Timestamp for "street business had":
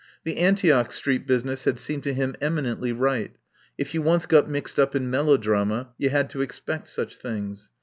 0.91-1.77